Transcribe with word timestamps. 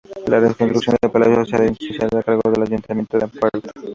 La 0.25 0.39
reconstrucción 0.39 0.97
del 0.99 1.11
palacio 1.11 1.45
se 1.45 1.55
ha 1.57 1.67
iniciado 1.67 2.17
a 2.17 2.23
cargo 2.23 2.49
del 2.49 2.63
ayuntamiento 2.63 3.19
de 3.19 3.25
Ampuero. 3.25 3.61